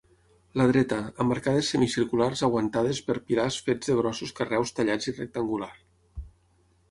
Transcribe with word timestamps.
La 0.59 0.65
dreta, 0.69 0.97
amb 1.23 1.33
arcades 1.33 1.67
semicirculars 1.73 2.41
aguantades 2.47 3.01
per 3.09 3.17
pilars 3.27 3.57
fets 3.67 3.91
de 3.91 3.97
grossos 3.99 4.33
carreus 4.39 4.75
tallats 4.79 5.11
i 5.11 5.13
rectangular. 5.19 5.71